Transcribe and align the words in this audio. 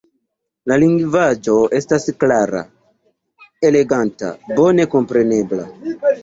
La 0.69 0.77
lingvaĵo 0.83 1.57
estas 1.79 2.07
klara, 2.23 2.63
eleganta, 3.71 4.33
bone 4.61 4.87
komprenebla. 4.95 5.69